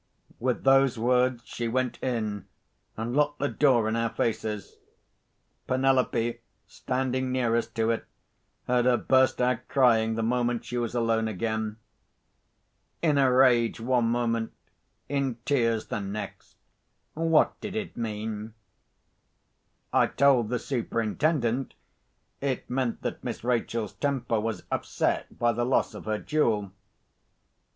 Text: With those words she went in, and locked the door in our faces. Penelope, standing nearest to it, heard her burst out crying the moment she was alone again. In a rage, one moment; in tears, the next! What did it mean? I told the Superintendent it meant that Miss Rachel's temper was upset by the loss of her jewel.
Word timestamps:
With 0.39 0.63
those 0.63 0.97
words 0.97 1.43
she 1.45 1.67
went 1.67 1.99
in, 2.01 2.47
and 2.97 3.15
locked 3.15 3.37
the 3.37 3.47
door 3.49 3.87
in 3.87 3.95
our 3.95 4.09
faces. 4.09 4.77
Penelope, 5.67 6.39
standing 6.65 7.31
nearest 7.31 7.75
to 7.75 7.91
it, 7.91 8.05
heard 8.65 8.85
her 8.85 8.97
burst 8.97 9.39
out 9.39 9.67
crying 9.67 10.15
the 10.15 10.23
moment 10.23 10.65
she 10.65 10.79
was 10.79 10.95
alone 10.95 11.27
again. 11.27 11.77
In 13.03 13.19
a 13.19 13.31
rage, 13.31 13.79
one 13.79 14.05
moment; 14.05 14.53
in 15.07 15.37
tears, 15.45 15.85
the 15.85 15.99
next! 15.99 16.55
What 17.13 17.61
did 17.61 17.75
it 17.75 17.95
mean? 17.95 18.55
I 19.93 20.07
told 20.07 20.49
the 20.49 20.57
Superintendent 20.57 21.75
it 22.41 22.67
meant 22.67 23.03
that 23.03 23.23
Miss 23.23 23.43
Rachel's 23.43 23.93
temper 23.93 24.39
was 24.39 24.63
upset 24.71 25.37
by 25.37 25.51
the 25.51 25.63
loss 25.63 25.93
of 25.93 26.05
her 26.05 26.17
jewel. 26.17 26.71